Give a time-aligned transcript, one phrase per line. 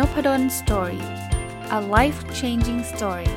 [0.00, 1.04] Nopadol Story
[1.78, 3.30] a life changing story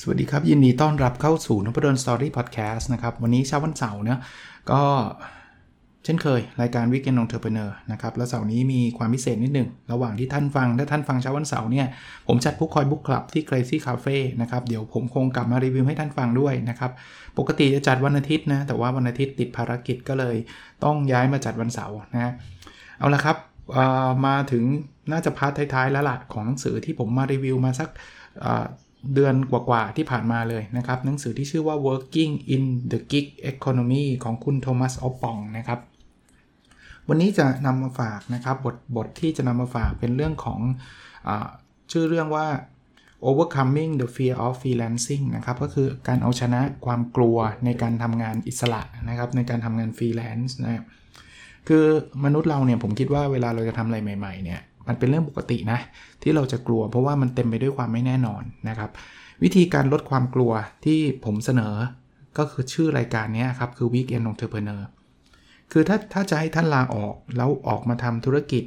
[0.00, 4.20] สวัสดีครับ ยินดีต้อนรับเข้าสู่นพดล Story Podcast นะครับ วันนี้เช้าวันเสาร์เนะ
[4.70, 4.82] ก็
[6.04, 11.86] เช่นเคย รายการ Weekend Entrepreneur นะครับแล้วเสาร์นี้มีความพิเศษนิดหนึ่ง ระหว่างที่ท่านฟัง ถ้าท่านฟังเช้าวันเสาร์เนี่ย
[12.26, 16.90] ผมจัดพุกคอย Book Club ที่เกรซี่คาเฟ่นะครับ เดี๋ยวผมคงกลับมารีวิวให้ท่านฟังด้วยนะครับ
[17.38, 20.36] ปกติจะจัดวันอาทิตย์นะ แต่ว่าวันอาทิตย์ติดภารกิจก็เลย
[20.84, 22.32] ต้องย้ายมาจัดวันเสาร์นะ
[22.98, 23.36] เอาละครับ
[24.26, 24.64] มาถึง
[25.12, 27.88] น่าจะ part ท้ายๆแล้วล่ะของหนังสือที่ผมมารีวิวมาสัก
[29.14, 35.80] เดือนกว่าๆที่ผ่านมาเลยนะครับหนังสือที่ชื่อว่า Working in the Gig Economy ของคุณโทมัสออปองนะครับ
[37.08, 40.60] วันนี้จะนำมาฝากนะครับบทบทที่จะนำมาฝากเป็นเรื่องของ
[41.28, 41.30] อ
[41.92, 42.46] ชื่อเรื่องว่า
[43.28, 50.84] overcoming the fear of freelancing นะครับก็คือการเอาชนะความกลัวในการทำงานอิสระนะครับในการทำงานฟรีแลนซ์นะ
[51.68, 51.84] คือ
[52.24, 55.78] มนุษย์เราเนี่ยผมคิดว่าเวลาเราจะทำอะไรใหม่ๆเนี่ยมันเป็นเรื่องปกตินะ
[56.22, 58.90] ที่เราจะกลัวเพราะว่ามันเต็มไปด้วยความไม่แน่นอนนะครับ
[59.42, 60.52] วิธีการลดความกลัว
[60.84, 61.74] ที่ผมเสนอ
[62.38, 64.82] ก็คือชื่อรายการนี้ครับคือ Weekend Entrepreneur
[65.72, 68.64] คือถ้าถ้าจะให้ท่านลาออกแล้วออกมาทำธุรกิจ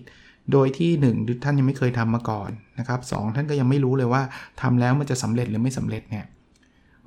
[0.52, 4.22] โดยที่ 1 ท่านยังไม่เคยทำมาก่อนนะครับสท่านก็ยังไม่รู้เลยว่า
[4.62, 6.26] ทำแล้วมันจะสำเร็จหรือไม่สำเร็จเนี่ย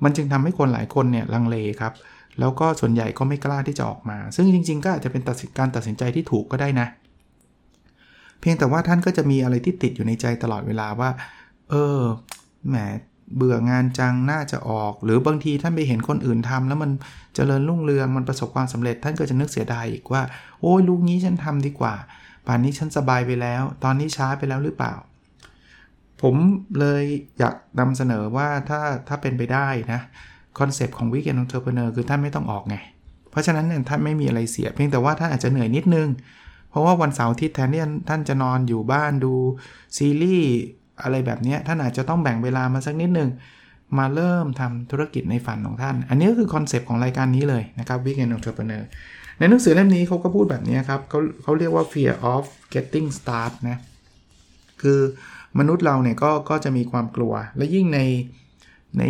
[0.03, 1.93] มันจึงทำให้คนหลายคนเนี่ยลังเลครับ
[2.39, 6.87] แล้วก็ส่วนใหญ่ก็ไม่กล้าที่จะออกมา ซึ่งจริง ๆ ก็อาจจะเป็นตัดสินการตัดสินใจที่ถูกก็ได้นะ
[8.39, 11.09] เพียงแต่ว่าท่านก็จะมีอะไรที่ติดอยู่ในใจตลอดเวลาว่า
[11.69, 11.99] เออ
[12.69, 12.75] แหม
[13.35, 16.93] เบื่องานจังน่าจะออก หรือบางทีท่านไปเห็นคนอื่นทำแล้วมันจ
[17.35, 20.21] เจริญรุ่งเรืองมันประสบความสำเร็จ ท่านก็จะนึกเสียดายอีกว่า
[20.61, 21.95] โอ้ยรู้งี้ฉันทำดีกว่า
[22.47, 24.93] ป่านนี้ฉันสบายไปแล้ว ตอนนี้ช้าไปแล้วหรือเปล่า
[26.21, 26.35] ผม
[26.79, 27.03] เลย
[27.39, 30.01] อยากนำเสนอว่าถ้าถ้าเป็นไปได้นะ
[30.59, 32.75] concept ของ Weekend Entrepreneur คือท่านไม่ต้องออกไง
[33.31, 36.09] เพราะฉะนั้นเนี่ยท่านไม่มีอะไรเสียเพียงแต่ว่าท่านอาจจะเหนื่อยนิดนึง
[36.69, 39.33] เพราะว่าวันเสาร์ที่แทนที่ท่านจะนอนอยู่บ้านดู
[39.97, 40.53] ซีรีส์
[41.03, 43.29] อะไรแบบนี้ท่านอาจจะต้องแบ่งเวลามาสักนิดนึง
[43.97, 48.83] มาเริ่มทำธุรกิจในฝันของท่าน อันนี้ก็คือ concept ของรายการนี้เลยนะครับ Weekend Entrepreneur
[49.39, 52.43] ในหนังสือเล่มนี้เขาก็พูดแบบนี้ครับเขาเขาเรียกว่า fear of
[52.73, 53.77] getting start นะ
[54.81, 54.99] คือ
[55.59, 57.99] มนุษย์เราเนี่ยก็ก็จะมีความกลัว และยิ่งใน
[58.97, 59.03] ใน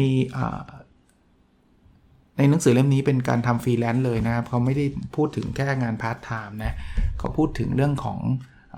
[2.37, 4.85] ในหนังสือเล่มนี้เป็นการทำฟรีแลนซ์เลยนะครับเขาไม่ได้
[5.15, 6.75] พูดถึงแค่งานพาร์ทไทม์นะ
[7.19, 8.19] เขาพูดถึงเรื่องของ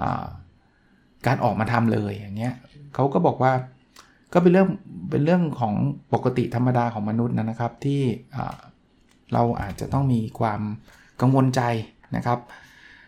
[0.02, 0.04] อ
[1.28, 2.54] การออกมาทำเลยอย่างเงี้ย
[2.94, 3.52] เขาก็บอกว่า
[4.34, 4.70] ก็เป็นเรื่อง
[5.10, 5.74] เป็นเรื่องของ
[6.14, 8.02] ปกติธรรมดาของมนุษย์นะครับ ที่
[9.34, 10.62] เราอาจจะต้องมีความ
[11.22, 11.62] กังวลใจ
[12.16, 12.40] นะครับ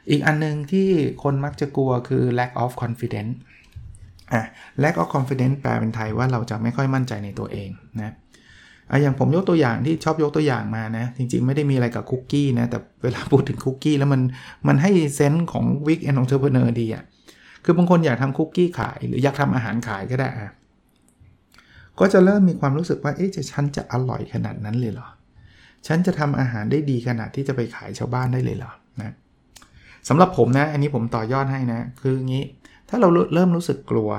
[0.09, 0.87] อีกอันนึงที่
[1.23, 3.33] คนมักจะกลัวคือ lack of confidence
[4.33, 4.43] อะ
[4.83, 8.13] lack of confidence แปลเป็นไทยว่าเราจะไม่ค่อยมั่นใจในตัวเองนะ
[8.89, 14.21] อะอย่างผมยกตัวอย่างที่ชอบยกตัวอย่างมานะ จริงๆ ไม่ได้มีอะไรกับคุกกี้นะ แต่เวลาพูดถึงคุกกี้แล้วมัน
[14.67, 17.03] มันให้เซนส์ของ week end entrepreneur ดีอะ
[17.63, 20.51] คือบางคนอยากทำคุกกี้ขาย หรืออยากทำอาหารขายก็ได้อะ
[21.99, 25.07] ก็จะเริ่มมีความรู้สึกว่าเอ๊ะจะฉันจะอร่อยขนาดนั้นเลยเหรอ
[25.87, 28.71] ฉันจะทำอาหารได้ดีขนาดที่จะไปขายชาวบ้านได้เลยเหรอ
[29.01, 29.13] นะ
[30.07, 32.43] สำหรับผมนะ อันนี้ผมต่อยอดให้นะ คืองี้
[32.89, 34.11] ถ้าเราเริ่มรู้สึกกลัว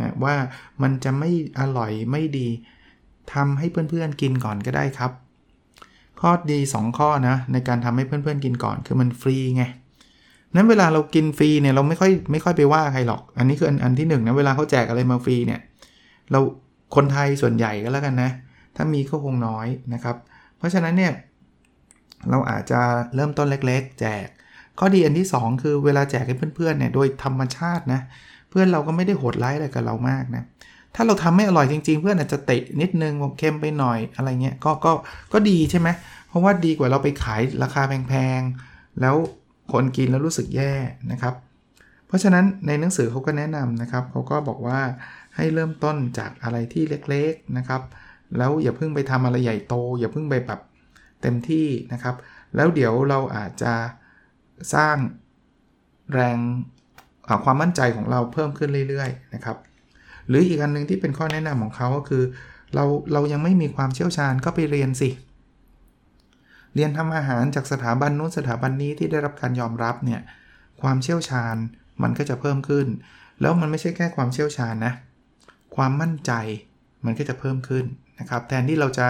[0.00, 0.34] นะว่า
[0.82, 1.30] มันจะไม่
[1.60, 2.48] อร่อยไม่ดี
[3.34, 5.12] ทำให้เพื่อนๆกินก่อนก็ได้ครับ
[6.20, 9.64] ข้อดี 2 ข้อนะในการทำให้เพื่อนๆกินก่อน คือมันฟรีไง
[10.56, 15.60] นั้นเวลาเรากินฟรีเนี่ยเราไม่ค่อยไม่ค่อยไปว่าใครหรอก อันนี้คืออันอันที่1นนะเวลาเขาแจกอะไรมาฟรีเนี่ย
[16.30, 16.40] เรา
[16.94, 18.30] คนไทยส่วนใหญ่ก็แล้วกันนะ
[18.76, 20.16] ถ้ามีก็คงน้อยนะครับ
[20.58, 21.12] เพราะฉะนั้นเนี่ย
[22.30, 22.80] เราอาจจะ
[23.14, 24.26] เริ่มต้นเล็ก ๆ แจก
[24.78, 28.00] ข้อดีอันที่ 2 คือเวลาแจกให้เพื่อนๆเนี่ยโดยธรรมชาตินะ
[28.50, 30.42] เพื่อนเราก็ไม่ได้โหดร้ายอะไรกับเรามากนะ
[30.94, 34.92] ถ้าเราทำไม่อร่อยจริง ๆ เพื่อนอาจจะเตะนิดนึงเค็มไปหน่อยอะไรเงี้ยก็ก็
[35.32, 35.88] ก็ดีใช่ไหม
[36.28, 39.16] เพราะว่าดีกว่าเราไปขายราคาแพงๆแล้ว
[39.72, 40.72] คนกินแล้วรู้สึกแย่
[41.12, 41.34] นะครับ
[42.06, 44.80] เพราะฉะนั้นในหนังสือเขาก็แนะนำนะครับเขาก็บอกว่า
[45.36, 47.82] ให้เริ่มต้นจากอะไรที่เล็กๆนะครับ
[48.38, 50.60] แล้วอย่าเพิ่งไปทำอะไรใหญ่โต อย่าเพิ่งไปแบบ
[51.22, 52.14] เต็มที่นะครับ
[52.56, 53.72] แล้วเดี๋ยวเราอาจจะ
[54.74, 54.96] สร้าง
[56.12, 56.38] แรง
[57.44, 59.56] ความมั่นใจของเราเพิ่มขึ้นเรื่อยๆนะครับ
[60.28, 62.22] หรืออีกอันนึงที่เป็นข้อแนะนำของเขาก็คือ
[62.74, 65.10] เราเรายังไม่มีความเชี่ยวชาญก็ไปเรียนสิ
[66.74, 70.20] เรียนทำอาหารจากสถาบันนู้นสถาบันนี้ที่ได้รับการยอมรับเนี่ย
[70.82, 71.56] ความเชี่ยวชาญ
[72.02, 72.86] มันก็จะเพิ่มขึ้น
[73.40, 74.92] แล้วมันไม่ใช่แค่ความเชี่ยวชาญนะ
[75.76, 76.32] ความมั่นใจ
[77.04, 77.84] มันก็จะเพิ่มขึ้น
[78.20, 79.06] นะครับแทนที่เราจะ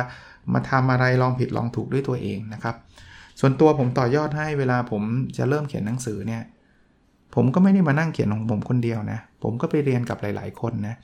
[0.55, 2.77] มาทำอะไรลองผิดลองถูกด้วยตัวเองนะครับ
[3.41, 5.03] ส่วนตัวผมต่อยอดให้เวลาผม
[5.37, 6.43] จะเริ่มเขียนหนังสือเนี่ย
[7.35, 10.95] ผมก็ไม่ได้มานั่งเขียนของผมคนเดียวนะ ผมก็ไปเรียนกับหลาย ๆ คนนะ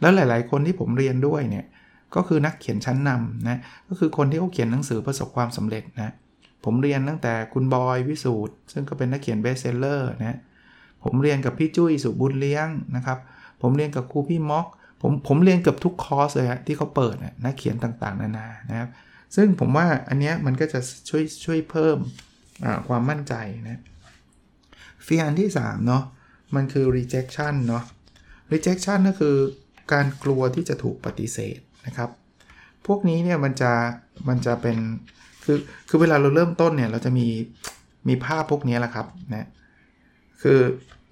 [0.00, 1.64] แล้วหลาย ๆ คนที่ผมเรียนด้วยเนี่ย
[2.14, 6.14] ก็คือนักเขียนชั้นนำนะก็คือคนที่เขาเขียนหนังสือประสบความสำเร็จนะ
[6.64, 10.38] ผมเรียนตั้งแต่คุณบอยวิสูตรซึ่งก็เป็นนักเขียน best seller นะ
[11.04, 13.18] ผมเรียนกับพี่จุ้ย ศุบุญเลี้ยงนะครับ
[13.62, 14.66] ผมเรียนกับครูพี่ม็อก
[15.02, 18.88] ผมผมเรียนกับทุกคอร์สเลยฮะที่เขาเปิดนะนักเขียนต่างๆ นานานะครับ
[19.36, 21.98] ซึ่งผมว่าอันเนี้ยมันก็จะช่วยช่วยเพิ่ม
[22.88, 23.34] ความมั่นใจ
[23.68, 23.80] นะ
[25.06, 26.04] fear อันที่ 3 เนาะ
[26.54, 27.84] มันคือ rejection เนาะ
[28.52, 29.36] rejection ก็คือ
[29.92, 32.10] การกลัวที่จะถูกปฏิเสธ นะครับ
[32.86, 33.72] พวกนี้เนี่ยมันจะ
[34.28, 34.76] มันจะเป็น
[35.44, 37.26] คือคือเวลาเราเริ่มต้นเนี่ยเราจะมี
[38.08, 39.46] มีภาพพวกนี้แหละครับนะ
[40.42, 40.58] คือ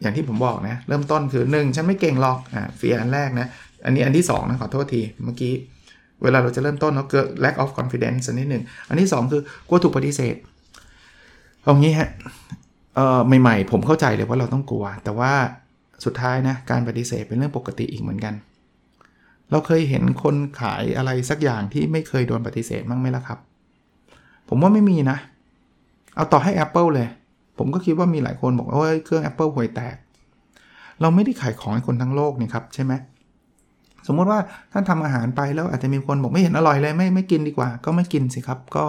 [0.00, 3.46] อย่างที่ผมบอกนะเริ่มต้นคือ 1 ฉันไม่เก่งหรอกอ่าเฟียอันแรกนะ
[3.84, 5.54] อันนี้อันที่2นะขอโทษทีเมื่อกี้
[6.22, 10.36] เวลาเราจะเริ่มต้นเราเกิด lack of confidence อันที่หนึ่งอันที่ 2 คือกลัวถูกปฏิเสธ
[11.62, 12.10] เอางี้ฮะ
[12.94, 15.32] เอ่อใหม่ๆ ผมเข้าใจเลยว่าเราต้องกลัว แต่ว่า
[16.04, 18.34] สุดท้ายนะการปฏิเสธเป็นเรื่องปกติอีกเหมือนกัน
[19.50, 23.38] เราเคยเห็นคนขายอะไรสักอย่างที่ไม่เคยโดนปฏิเสธมั้งไหมล่ะครับ
[24.48, 25.18] ผมว่าไม่มีนะ
[26.14, 27.08] เอาต่อให้ Apple เลย
[27.58, 29.96] ผมก็คิดว่ามีหลายคนบอกว่าเครื่อง Apple ห่วยแตก
[31.00, 32.92] เราไม่ได้ขายของให้คนทั้งโลกนี่ครับใช่ไหม
[34.06, 34.40] สมมติว่า
[34.72, 38.84] ท่านทำอาหารไปแล้วอาจจะมีคนบอกไม่เห็นอร่อยเลยไม่ไม่กินดีกว่า ก็ไม่กินสิครับก็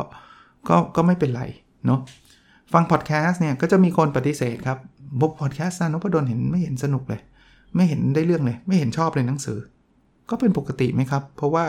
[0.70, 1.44] ก็ก็ไม่เป็นไร
[1.86, 2.00] เนาะ
[2.74, 4.78] ฟังพอดแคสต์เนี่ยก็จะมีคนปฏิเสธครับ
[5.22, 7.22] บพอดแคสต์นพดลเห็นไม่เห็นสนุกเลย
[7.76, 9.58] ไม่เห็นได้เรื่องเลย ไม่เห็นชอบเลยหนังสือ
[10.30, 11.66] ก็เป็นปกติไหมครับ เพราะว่า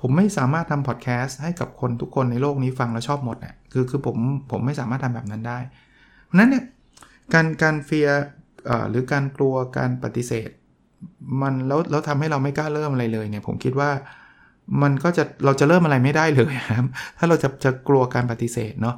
[0.00, 4.16] ผมไม่สามารถทำพอดแคสต์ให้กับคนทุกคนในโลกนี้ฟังแล้วชอบหมดอะคือคือผม
[4.50, 5.58] ผมไม่สามารถทำแบบนั้นได้
[6.24, 6.64] เพราะนั้นเนี่ย
[7.34, 8.08] การการเฟีย
[8.90, 10.50] หรือการกลัวการปฏิเสธ
[11.42, 13.90] มันแล้วแล้วทำให้เราไม่กล้าเริ่มอะไรเลยเนี่ยผมคิดว่า
[14.82, 16.86] มันก็จะเราจะเริ่มอะไรไม่ได้เลยครับ
[17.18, 18.96] ถ้าเราจะจะกลัวการปฏิเสธเนาะ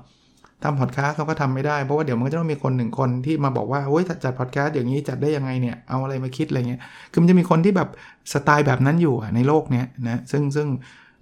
[0.65, 6.81] ทำพอดแคสต์เขาก็ทำไม่ได้เพราะว่าเดี๋ยวมันก็จะต้องมีคนหนึ่งคนที่มาบอกว่าโอ้ยจัดพอดแคสต์อย่างนี้จัดได้ยังไงเนี่ยเอาอะไรมาคิดอะไรเงี้ย
[7.13, 7.89] คือมันจะมีคนที่แบบ
[8.33, 10.67] สไตล์แบบนั้นอยู่ในโลกเนี้ยนะซึ่งซึ่ง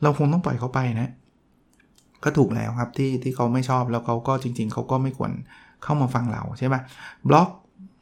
[0.03, 1.11] เราคงต้องปล่อยเขาไปนะ
[2.25, 5.31] ก็ถูกแล้วครับที่ที่เขาไม่ชอบแล้วเขาก็จริง ๆเขาก็ไม่ควร
[5.83, 6.75] เข้ามาฟังเราใช่ไหม
[7.29, 7.49] บล็อก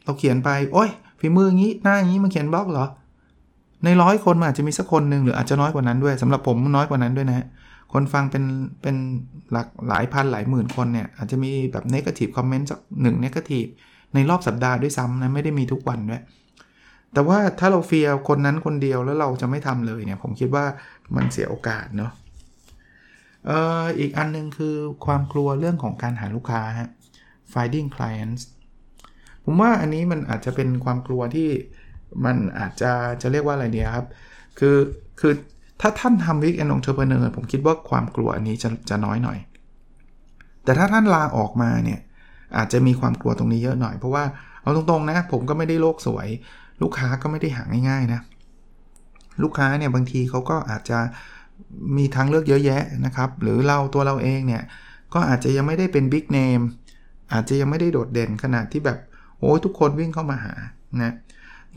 [0.04, 0.90] เราเขียนไปโอ้ย
[1.20, 2.86] ฝีมืออย่างนี้หน้าอย่างนี้มาเขียนบล็อกเหรอ
[3.84, 7.46] ในร้อยคนมันอาจจะมีสักคนหนึ่งหรืออาจจะน้อยกว่านั้นด้วยสำหรับผมน้อยกว่านั้นด้วยนะ
[7.92, 8.44] คนฟังเป็น
[8.82, 8.96] เป็น
[9.52, 13.64] หลักหลายพันหลายหมื่นคนเนี่ยอาจจะมีแบบเนกาทีฟคอมเมนต์สักหนึ่งเนกาทีฟ
[14.14, 16.22] ในรอบสัปดาห์ด้วยซ้ำนะไม่ได้มีทุกวันด้วย
[17.12, 20.64] แต่ว่าถ้าเราเฟียคนนั้นคนเดียวแล้วเราจะไม่ทำเลยเนี่ยผมคิดว่า
[21.16, 22.12] มันเสียโอกาสเนาะ
[23.46, 24.74] เอ่ออีกอันนึงคือ
[25.06, 26.90] ความกลัวเรื่องของการหาลูกค้าฮะ
[27.52, 28.42] finding clients
[29.44, 31.48] ผมว่าอันนี้มันอาจจะเป็นความกลัวที่
[32.24, 32.92] มันอาจจะ
[33.22, 34.06] จะเรียกว่าอะไรเดียครับ
[34.58, 34.76] คือ
[35.20, 35.34] คือ
[35.80, 39.38] ถ้าท่านทำ weekend entrepreneur ผมคิดว่าความกลัวอันนี้จะจะน้อยหน่อย
[40.64, 42.00] แต่ถ้าท่านลาออกมาเนี่ย
[42.56, 44.24] อาจจะมีความกลัวตรงนี้เยอะหน่อย เพราะว่า
[44.62, 46.28] เอาตรงๆนะ ผมก็ไม่ได้โลกสวย
[46.82, 48.20] ลูกค้าก็ไม่ได้หาง่ายๆนะ
[49.42, 50.98] ลูกค้าเนี่ยบางทีเขาก็อาจจะ
[51.96, 54.62] มีทางเลือกเยอะแยะนะครับ หรือเราตัวเราเองเนี่ย
[55.14, 56.60] ก็อาจจะยังไม่ได้เป็น big name
[57.32, 58.98] อาจจะยังไม่ได้โดดเด่นขนาดที่แบบ
[59.40, 60.54] โอ้ยทุกคนวิ่งเข้ามาหา
[61.02, 61.12] นะ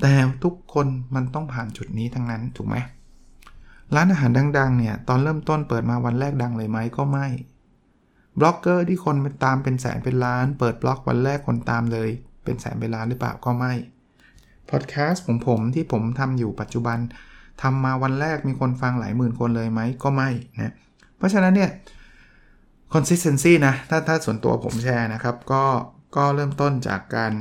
[0.01, 0.11] แต่
[0.43, 2.75] ทุกคนมันต้องผ่านจุดนี้ทั้งนั้นถูกไหม
[3.95, 7.27] ร้านอาหารดังๆ เนี่ย ตอนเริ่มต้นเปิดมาวันแรกดังเลยไหมก็ไม่
[8.39, 12.09] บล็อกเกอร์ที่คนตามเป็นแสนเป็นล้าน เปิดบล็อกวันแรกคนตามเลย
[12.43, 13.73] เป็นแสนเป็นล้านหรือเปล่าก็ไม่
[14.69, 16.97] พอดแคสต์ของผมที่ผมทำอยู่ปัจจุบัน
[17.61, 20.29] ทำมาวันแรกมีคนฟังหลายหมื่นคนเลยไหมก็ไม่
[20.61, 20.73] นะ
[21.17, 21.71] เพราะฉะนั้นเนี่ย
[22.93, 25.63] consistency นะถ้าถ้าส่วนตัวผมแชร์นะครับ ก็
[26.15, 27.33] ก็เริ่มต้นจากการ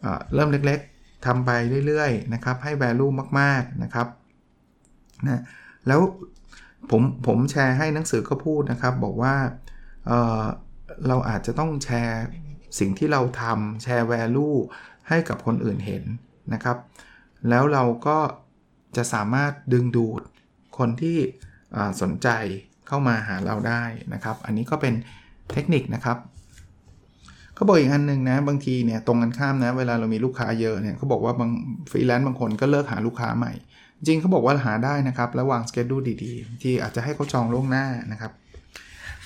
[0.00, 1.50] เเริ่มเล็กๆทำไป
[1.86, 4.06] เรื่อยๆนะครับให้ value มากๆนะครับ
[5.28, 5.42] นะ
[5.88, 6.00] แล้ว
[6.90, 9.34] ผมผมแชร์ให้หนังสือก็พูดนะครับ บอกว่า
[10.06, 12.22] เเราอาจจะต้องแชร์
[12.78, 14.56] สิ่งที่เราทำแชร์ value
[15.08, 16.04] ให้กับคนอื่นเห็น
[16.52, 16.76] นะครับ
[17.48, 18.18] แล้วเราก็
[18.96, 20.22] จะสามารถดึงดูด
[20.78, 21.18] คนที่
[22.02, 22.28] สนใจ
[22.88, 23.82] เข้ามาหาเราได้
[24.14, 24.94] นะครับ อันนี้ก็เป็น
[25.52, 26.18] เทคนิคนะครับ
[27.54, 31.50] เขาบอกอีกอันหนึ่งนะบางทีเนี่ยตรงกันข้ามนะ เวลาเรามีลูกค้าเยอะเนี่ยเขาบอกว่าบาง
[31.90, 33.52] ฟรีแลนซ์บางคนก็เลิกหาลูกค้าใหม่
[34.06, 38.32] จริงเขาบอกว่าหาได้นะครับแล้ววางสเกจดูดีๆ ที่อาจจะให้เขาจองล่วงหน้านะครับ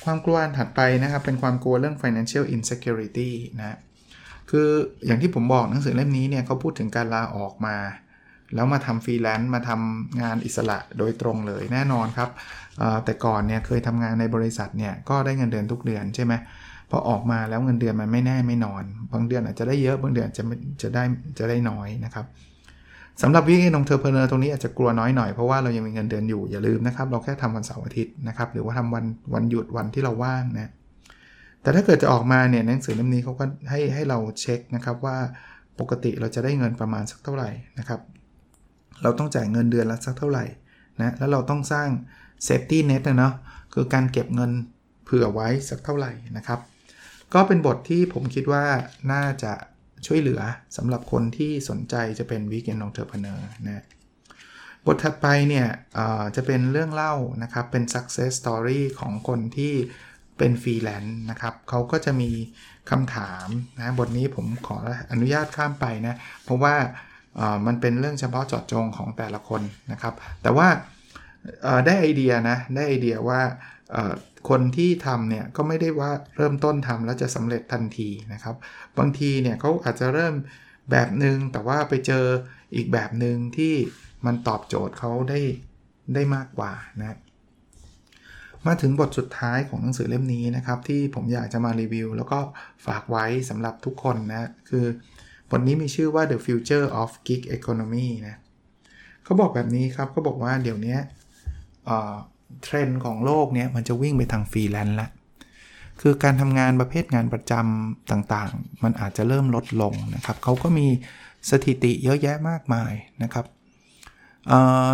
[0.05, 3.77] ความกลัวถัดไปนะครับ เป็นความกลัวเรื่อง financial insecurity นะ
[4.51, 4.69] คือ
[5.07, 7.77] อย่างที่ผมบอกหนังสือเล่มนี้เนี่ยเขาพูดถึงการลาออกมา
[8.55, 12.31] แล้วมาทำฟรีแลนซ์มาทำงานอิสระโดยตรงเลยแน่นอนครับ
[13.05, 16.33] แต่ก่อนเนี่ยเคยทำงานในบริษัทเนี่ยก็ได้เงินเดือนทุกเดือนใช่ไหม
[16.91, 20.43] พอออกมาแล้วเงินเดือนมันไม่แน่ไม่นอน บางเดือนอาจจะได้เยอะบางเดือนจะ
[20.83, 21.03] จะได้
[21.39, 22.27] จะได้น้อยนะครับ
[23.23, 29.05] สำหรับ weekend entrepreneur ตรงนี้อาจจะกลัวน้อยหน่อยเพราะว่าเรายังมีเงินเดือนอยู่อย่าลืมนะครับ เราแค่ทำวันเสาร์อาทิตย์นะครับ หรือว่าทำวัน
[29.35, 30.71] วันหยุดวันที่เราว่างนะ
[31.63, 35.17] แต่ถ้าเกิดจะออกมาเนี่ยหนังสือเล่มนี้เขาก็ให้ให้เราเช็คนะครับว่า
[35.81, 38.01] ปกติเราจะได้เงินประมาณสักเท่าไหร่นะครับ
[39.03, 40.45] เราต้องจ่ายเงินเดือนละสักเท่าไหร่
[41.01, 41.89] นะแล้วเราต้องสร้าง
[42.47, 43.35] safety net นะเนาะ
[43.75, 44.51] คือการเก็บเงิน
[45.05, 46.61] เผื่อไว้สักเท่าไหร่นะครับ
[47.35, 48.65] ก็เป็นบทที่ผมคิดว่า
[49.13, 49.53] น่าจะ
[50.07, 50.43] ช่วยเหลือ
[50.77, 53.85] สำหรับคนที่สนใจจะเป็น weekend entrepreneur นะ
[54.87, 55.67] บทถัดไปเนี่ย
[56.37, 59.73] จะเป็นเรื่องเล่านะครับ เป็น success story ของคนที่
[60.39, 62.31] เป็นฟรีแลนซ์นะครับเขาก็จะมี
[62.91, 63.47] คำถาม
[63.79, 64.77] นะบทนี้ผมขอ
[65.13, 66.75] อนุญาตข้ามไปนะ เพราะว่า
[67.67, 70.69] มันเป็นเรื่องเฉพาะเจาะจงของแต่ละคนนะครับ แต่ว่า
[71.87, 73.41] ได้ไอเดียนะ ได้ไอเดียว่า
[74.49, 78.57] คนที่ทำเนี่ยก็ไม่ได้ว่าเริ่มต้นทำแล้วจะสำเร็จทันทีนะครับ
[78.99, 80.35] บางทีเนี่ยเขาอาจจะเริ่ม
[80.91, 82.27] แบบหนึ่งแต่ว่าไปเจอ
[82.75, 83.75] อีกแบบหนึ่งที่
[84.27, 85.41] มันตอบโจทย์เขาได้
[86.15, 87.19] ได้มากกว่านะ
[88.67, 92.39] มาถึงบทสุดท้ายของหนังสือเล่มนี้นะครับ ที่ผมอยากจะมารีวิว แล้วก็
[92.87, 94.85] ฝากไว้สำหรับทุกคนนะ คือ
[95.51, 98.37] บทนี้มีชื่อว่า The Future of Gig Economy นะ
[99.25, 100.97] เขาบอกแบบนี้ครับเขาบอกว่าเดี๋ยวนี้
[102.63, 105.09] เทรนด์ของโลกเนี้ยมันจะวิ่งไปทางฟรีแลนซ์ละ
[106.01, 110.87] คือการทำงานประเภทงานประจำต่างๆ มันอาจจะเริ่มลดลงนะครับเขาก็มี
[111.51, 113.47] สถิติเยอะแยะมากมายนะครับ
[114.51, 114.93] อ่า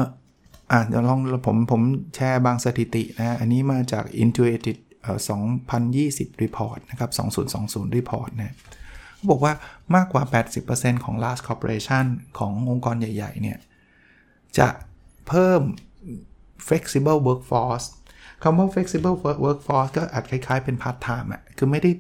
[0.87, 1.83] เดี๋ยวลองผมผม
[2.15, 5.19] แชร์บางสถิตินะ อันนี้มาจาก Intuitive เอ่อ
[5.81, 7.11] 2020 report นะครับ
[7.55, 8.55] 2020 report นะ
[9.15, 9.53] เขาบอกว่า
[9.95, 10.23] มากกว่า
[10.65, 12.05] 80%ของ large corporation
[12.39, 13.59] ขององค์กรใหญ่ ๆ เนี่ย
[14.59, 14.69] จะ
[15.29, 15.63] เพิ่ม
[16.69, 17.87] flexible workforce
[18.43, 21.91] คำว่า flexible workforce ก็อาจคล้ายๆเป็น part time อะ คือไม่ได้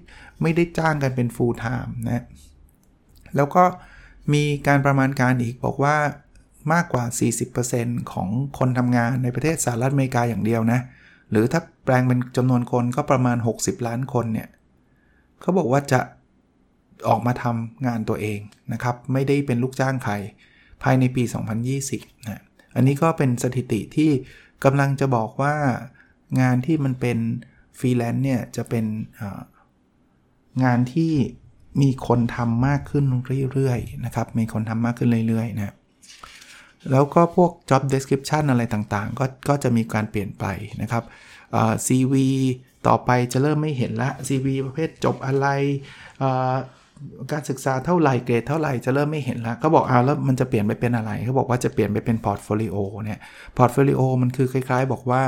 [0.43, 2.25] ไม่ได้จ้างกันเป็น full time นะ
[3.37, 3.64] แล้วก็
[4.33, 5.97] มีการประมาณการอีกบอกว่า
[6.73, 7.05] มากกว่า
[7.59, 10.81] 40%ของคนทำงานในประเทศสหรัฐอเมริกาอย่างเดียวนะ
[11.31, 14.49] หรือถ้าแปลงเป็นจำนวนคนก็ประมาณ 60 ล้านคนเนี่ย
[15.40, 16.00] เขาบอกว่าจะ
[17.09, 18.40] ออกมาทำงานตัวเอง
[18.73, 20.14] นะครับ ไม่ได้เป็นลูกจ้างใคร
[20.83, 21.23] ภายในปี
[21.76, 22.43] 2020นะ
[22.75, 24.11] อันนี้ก็เป็นสถิติที่
[24.64, 25.55] กำลังจะบอกว่า
[26.40, 27.19] งานที่มันเป็น
[27.79, 28.85] ฟรีแลนซ์เนี่ยจะเป็น
[30.64, 31.12] งานที่
[31.83, 33.05] มีคนทำมากขึ้น
[33.52, 35.75] เรื่อยๆนะครับ มีคนทำมากขึ้นเรื่อยๆนะ
[36.90, 40.45] แล้วก็พวก job description อะไรต่างๆ ก็ก็จะมีการเปลี่ยนไป
[40.83, 41.05] นะครับ
[41.87, 42.14] CV
[42.87, 45.47] ต่อไปจะเริ่มไม่เห็นละ CV ประเภทจบอะไร
[47.33, 53.19] การศึกษาเท่าไหร่เกรดเท่าไหร่จะเริ่มไม่เห็นละก็บอกอ้าวแล้วมันจะเปลี่ยนไปเป็นอะไรเขาบอกว่าจะเปลี่ยนไปเป็น portfolioเนี่ย
[53.56, 55.23] portfolio มันคือคล้ายๆ บอกว่า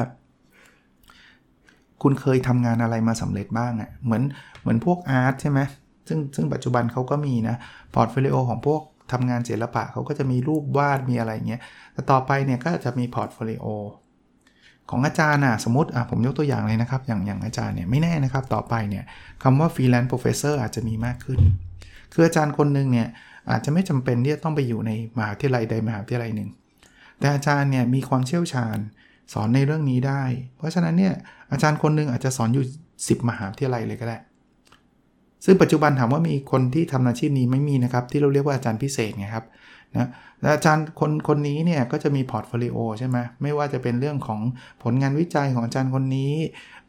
[2.02, 4.22] คุณเคยทำงานอะไรมาสำเร็จบ้างอะ่ะเหมือน
[4.60, 5.60] เหมือนพวก art ใช่ไหม
[6.08, 7.56] ซึ่งซึ่งปัจจุบันเขาก็มีนะ
[7.94, 11.60] portfolio ของพวกทำงานศิลปะเขาก็จะมีรูปวาดมีอะไรเงี้ย
[11.92, 13.66] แต่ต่อไปเนี่ยก็จะมี portfolio
[14.92, 19.04] ของอาจารย์นะสมมติอะผมยกตัวอย่างเลยนะครับ อย่างอย่างอาจารย์เนี่ยไม่แน่นะครับต่อไปเนี่ย
[19.42, 21.38] คำว่า freelance professor อาจจะมีมากขึ้น
[22.12, 23.08] คืออาจารย์คนหนึ่งเนี่ย
[23.50, 26.50] อาจจะไม่จำเป็นที่จะต้องไปอยู่ในมหาวิทยาลัยใดมหาวิทยาลัยหนึ่ง
[27.18, 28.78] แต่อาจารย์เนี่ยมีความเชี่ยวชาญ
[29.32, 30.22] สอนในเรื่องนี้ได้
[30.56, 31.14] เพราะฉะนั้นเนี่ย
[31.52, 32.64] อาจารย์คนหนึ่งอาจจะสอนอยู่
[32.96, 34.18] 10 มหาวิทยาลัยเลยก็ได้
[35.44, 39.46] ซึ่งปัจจุบันถามว่ามีคนที่ทำอาชีพนี้ไหมมีนะครับ ที่เราเรียกว่าอาจารย์พิเศษไงครับ
[39.96, 40.08] นะ
[40.54, 44.40] อาจารย์คนคนนี้เนี่ยก็จะมี portfolio ใช่ไหมไม่ว่าจะเป็นเรื่องของ
[44.82, 46.32] ผลงานวิจัยของอาจารย์คนนี้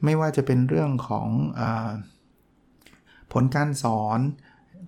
[0.03, 1.27] ไม่ว่าจะเป็นเรื่องของ
[1.59, 1.61] อ
[3.33, 4.19] ผลการสอน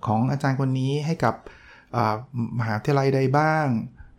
[0.06, 1.34] ของอาจารย์คนนี้ให้กับ
[2.58, 3.66] มหาวิทยาลัยใดบ้าง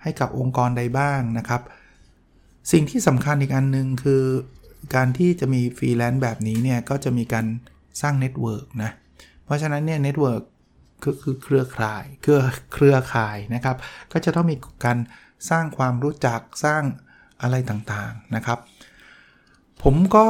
[0.03, 1.61] ให้กับองค์กรใดบ้างนะครับ
[2.71, 4.23] สิ่งที่สำคัญอีกอันหนึ่งคือ
[4.95, 7.45] การที่จะมีฟรีแลนซ์แบบนี้เนี่ยก็จะมีการ
[8.01, 8.91] สร้าง network นะ
[9.45, 10.43] เพราะฉะนั้นเนี่ย network
[11.03, 12.41] คือเครือข่ายเครือ
[12.73, 13.75] เครือข่ายนะครับ
[14.11, 14.97] ก็จะต้องมีการ
[15.49, 16.83] สร้างความรู้จักสร้าง
[17.41, 18.59] อะไรต่างๆนะครับ
[19.83, 20.25] ผมก็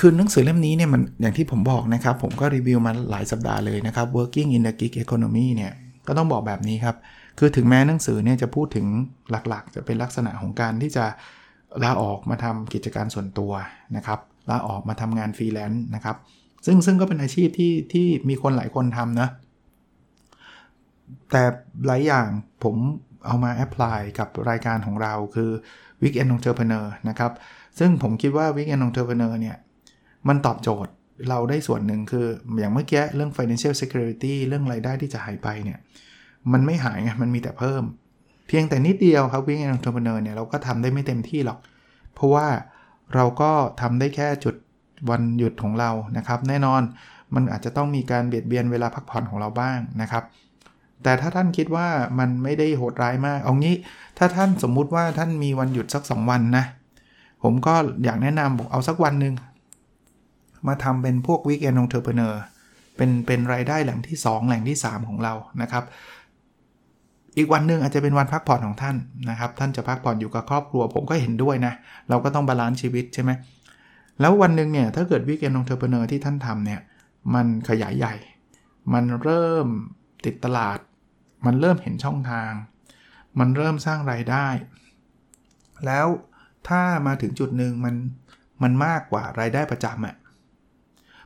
[0.00, 5.72] คือหนังสือเล่มนี้เนี่ยมันอย่างที่ผมบอกนะครับ ผมก็รีวิวมาหลายสัปดาห์เลยนะครับ working in the gig economy เนี่ย
[6.06, 6.96] ก็ต้องบอกแบบนี้ครับ
[7.38, 8.86] คือถึงแม้หนังสือเนี่ยจะพูดถึง
[9.30, 11.04] หลักๆ จะเป็นลักษณะของการที่จะ
[11.84, 13.52] ลาออกมาทำกิจการส่วนตัว
[13.96, 14.20] นะครับ
[14.50, 16.16] ลาออกมาทำงานฟรีแลนซ์นะครับ
[16.66, 19.28] ซึ่งซึ่งก็เป็นอาชีพที่ที่มีคนหลายคนทำนะ
[21.32, 21.42] แต่
[21.86, 22.28] หลายอย่าง
[22.64, 22.76] ผม
[23.26, 25.50] เอามา apply กับรายการของเราคือ
[26.02, 27.32] Weekend Entrepreneur นะครับ
[27.78, 29.56] ซึ่งผมคิดว่า Weekend Entrepreneur เนี่ย
[30.28, 30.92] มันตอบโจทย์
[31.28, 32.26] เราได้ส่วนหนึ่งคือ
[32.58, 35.78] อย่างเมื่อกี้เรื่อง financial security เรื่องรายได้ที่จะหายไปเนี่ย
[36.52, 37.82] มันไม่หายไงมันมีแต่เพิ่ม
[38.48, 41.58] เพียงแต่นิดเดียวครับ Weekend Entrepreneur เนี่ย เราก็ทำได้ไม่เต็มที่หรอก
[42.14, 42.46] เพราะว่า
[43.14, 43.50] เราก็
[43.80, 44.54] ทำได้แค่จุด
[45.10, 46.82] วันหยุดของเรานะครับ แน่นอน
[47.34, 50.24] มันอาจจะต้องมีการเบียดเบียนเวลาพักผ่อนของเราบ้างนะครับ
[51.02, 53.74] แต่ถ้าท่านคิดว่ามันไม่ได้โหดร้ายมาก เอางี้
[54.18, 56.64] ถ้าท่านสมมุติว่าท่านมีวันหยุดสัก 2 วันนะ
[57.42, 59.34] ผมก็อยากแนะนำบอกเอาสักวันหนึ่ง
[60.66, 62.42] มาทำเป็นพวก weekend entrepreneur
[62.96, 65.84] เป็นเป็นรายได้แหล่งที่ 2 แหล่งที่ 3 ของเรานะครับ
[67.36, 68.96] อีกวันหนึ่งอาจจะเป็นวันพักผ่อนของท่าน
[69.30, 71.72] นะครับ ท่านจะพักผ่อนอยู่กับครอบครัว ผมก็เห็นด้วยนะ
[72.08, 73.30] เราก็ต้อง balance ชีวิตใช่ไหม
[74.20, 76.80] แล้ววันหนึ่งเนี่ยถ้าเกิด weekend entrepreneur ที่ท่านทำเนี่ย
[77.34, 78.14] มันขยายใหญ่
[78.92, 79.66] มันเริ่ม
[80.24, 80.78] ติดตลาด
[81.46, 82.52] มันเริ่มเห็นช่องทาง
[83.38, 84.46] มันเริ่มสร้างรายได้
[85.86, 86.06] แล้ว
[86.68, 87.94] ถ้ามาถึงจุดหนึ่งมัน
[88.62, 90.16] มันมากกว่ารายได้ประจำอะ่ะ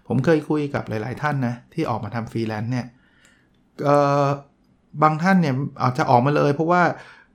[0.07, 2.87] ผมเคยคุยกับหลาย ๆ ท่านนะ ที่ออกมาทำฟรีแลนซ์เนี่ย
[5.03, 6.83] บางท่านเนี่ยอาจจะออกมาเลย เพราะว่า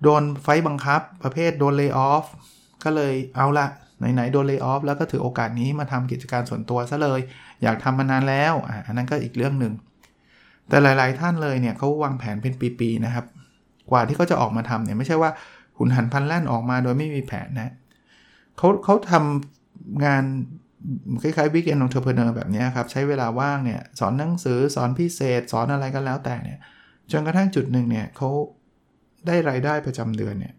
[0.04, 2.26] โดนไฟบังคับประเภทโดน lay off
[2.84, 3.68] ก็เลยเอาละ
[4.14, 7.20] ไหน ๆ โดน lay off แล้วก็ถือโอกาสนี้มาทำกิจการส่วนตัวซะเลย
[7.64, 8.54] อยากทำมานานแล้ว
[8.86, 9.74] อันนั้นก็อีกเรื่องหนึ่ง
[10.70, 13.26] แต่หลาย ๆ ท่านเลยเนี่ยเขาวางแผนเป็นปี ๆ นะครับ
[13.92, 15.32] กว่าที่เขาจะออกมาทำเนี่ยไม่ใช่ว่า
[15.78, 17.72] หุนหันพันแล่นออกมาโดยไม่มีแผนนะ
[18.58, 20.24] เขาเขาทำงาน
[21.22, 26.60] คล้ายๆ weekend entrepreneur แบบนี้ครับ ใช้เวลาว่างเนี่ย สอนหนังสือสอนพิเศษ สอนอะไรก็แล้วแต่เนี่ย
[27.12, 28.30] จนกระทั่งจุดหนึ่งเนี่ยเขา
[29.28, 30.54] ได้รายได้ประจำเดือนเนี่ย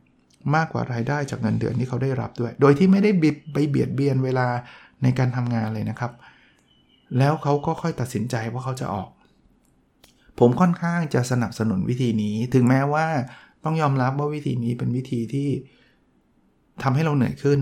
[0.55, 4.47] มากกว่ารายได้จากเงินเดือนที่เขาได้รับด้วย โดยที่ไม่ได้บิบไปเบียดเบียนเวลา
[5.03, 6.13] ในการทำงานเลยนะครับ
[7.19, 9.09] แล้วเขาก็ค่อยตัดสินใจว่าเขาจะออก
[10.39, 13.07] ผมค่อนข้างจะสนับสนุนวิธีนี้ ถึงแม้ว่า
[13.65, 15.49] ต้องยอมรับว่าวิธีนี้เป็นวิธีที่
[16.83, 17.61] ทำให้เราเหนื่อยขึ้น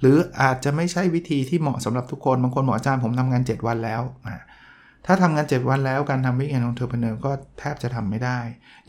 [0.00, 4.02] หรืออาจจะไม่ใช่วิธีที่เหมาะสำหรับทุกคน บางคนบอกอาจารย์ผมทำงาน 7 วันแล้ว
[5.06, 8.38] ถ้าทำงาน 7 วันแล้วการทำ weekend entrepreneur ก็แทบจะทำไม่ได้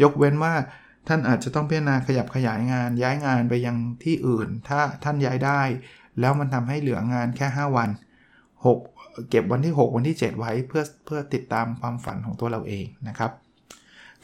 [0.02, 0.54] ยกเว้นว่า
[1.08, 5.62] ท่านอาจจะต้องพิจารณาขยับขยายงาน ย้ายงานไปยังที่อื่น ถ้าท่านย้ายได้
[6.20, 7.90] แล้วมันทำให้เหลืองานแค่ 5 วัน
[8.66, 8.91] 6
[9.30, 13.32] เก็บวันที่ 6 วันที่ 7 ไว้เพื่อเพื่อติดตามความฝันของตัวเราเองนะครับ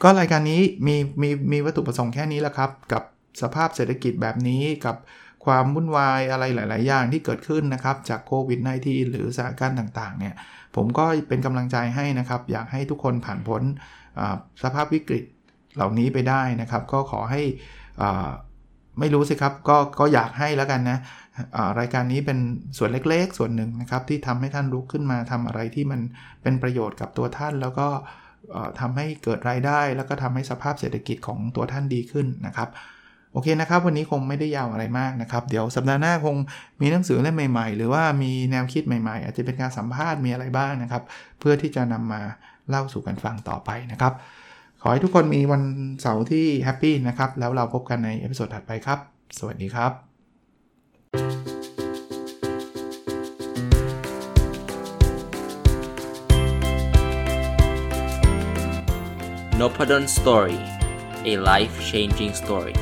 [0.02, 3.02] ก็รายการนี้มีมีมีวัตถุประสงค์แค่นี้แหละครับ กับ
[3.42, 4.96] สภาพเศรษฐกิจแบบนี้กับ
[5.44, 10.34] ความวุ่นวายอะไรหลาย ๆ อย่างที่เกิดขึ้นนะครับ จากโควิด -19 หรือสถานการณ์ต่าง ๆ เนี่ย
[10.76, 13.62] ผมก็เป็นกำลังใจให้นะครับ อยากให้ทุกคนผ่านพ้น
[14.62, 15.24] สภาพวิกฤต
[15.76, 17.42] เหล่านี้ไปได้นะครับ ก็ขอให้
[19.00, 20.98] ไม่รู้สิครับก็ก็อยากให้แล้วกันนะ
[21.80, 22.38] รายการนี้เป็น
[22.78, 26.00] ส่วนเล็กๆ ส่วนหนึ่งนะครับ ที่ทำให้ท่านลุกขึ้นมาทำอะไรที่มัน
[26.42, 27.88] เป็นประโยชน์กับตัวท่าน แล้วก็
[28.80, 32.68] ทำให้เกิดรายได้ แล้วก็ทำให้สภาพเศรษฐกิจของตัวท่านดีขึ้นนะครับ
[33.32, 36.36] โอเคนะครับ วันนี้คงไม่ได้ยาวอะไรมากนะครับ เดี๋ยวสัปดาห์หน้าคง
[36.80, 41.02] มีหนังสือเล่มใหม่ ๆ หรือว่ามีแนวคิดใหม่ๆ อาจจะเป็นการสัมภาษณ์มีอะไรบ้างนะครับ
[41.40, 42.20] เพื่อที่จะนำมา
[42.70, 44.12] เล่าสู่กันฟังต่อไปนะครับ
[44.82, 45.62] ขอให้ทุกคนมีวัน
[46.00, 48.98] เสาร์ที่ happy นะครับ แล้วเราพบกันใน episode ถัดไปครับ
[49.38, 49.92] สวัสดีครับ
[59.60, 60.58] n o p a d o n Story
[61.30, 62.76] a life changing story